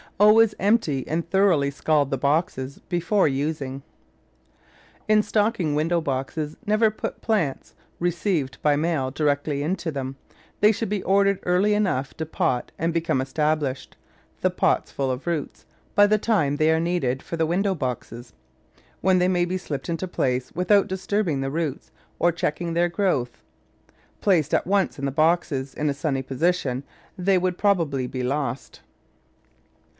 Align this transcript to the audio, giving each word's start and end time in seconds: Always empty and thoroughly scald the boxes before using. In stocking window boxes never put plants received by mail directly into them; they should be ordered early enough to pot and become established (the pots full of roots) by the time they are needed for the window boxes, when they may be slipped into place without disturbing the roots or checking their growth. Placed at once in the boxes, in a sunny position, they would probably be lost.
Always 0.19 0.53
empty 0.59 1.07
and 1.07 1.27
thoroughly 1.29 1.71
scald 1.71 2.09
the 2.11 2.17
boxes 2.17 2.79
before 2.89 3.27
using. 3.27 3.81
In 5.07 5.21
stocking 5.23 5.73
window 5.73 5.99
boxes 6.01 6.57
never 6.65 6.89
put 6.91 7.21
plants 7.21 7.73
received 7.99 8.59
by 8.63 8.75
mail 8.75 9.09
directly 9.11 9.61
into 9.63 9.91
them; 9.91 10.17
they 10.59 10.71
should 10.71 10.89
be 10.89 11.03
ordered 11.03 11.39
early 11.43 11.73
enough 11.75 12.15
to 12.17 12.25
pot 12.25 12.71
and 12.79 12.93
become 12.93 13.21
established 13.21 13.95
(the 14.41 14.49
pots 14.51 14.91
full 14.91 15.09
of 15.11 15.25
roots) 15.27 15.65
by 15.95 16.05
the 16.07 16.19
time 16.19 16.55
they 16.57 16.71
are 16.71 16.79
needed 16.79 17.21
for 17.23 17.37
the 17.37 17.47
window 17.47 17.73
boxes, 17.75 18.33
when 19.01 19.17
they 19.19 19.27
may 19.27 19.45
be 19.45 19.57
slipped 19.57 19.89
into 19.89 20.07
place 20.07 20.51
without 20.53 20.87
disturbing 20.87 21.41
the 21.41 21.51
roots 21.51 21.91
or 22.19 22.31
checking 22.31 22.73
their 22.73 22.89
growth. 22.89 23.41
Placed 24.19 24.53
at 24.53 24.67
once 24.67 24.97
in 24.97 25.05
the 25.05 25.11
boxes, 25.11 25.73
in 25.75 25.89
a 25.89 25.93
sunny 25.95 26.21
position, 26.23 26.83
they 27.17 27.37
would 27.37 27.57
probably 27.57 28.07
be 28.07 28.23
lost. 28.23 28.81